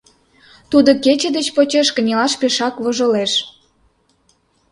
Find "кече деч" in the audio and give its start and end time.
1.03-1.47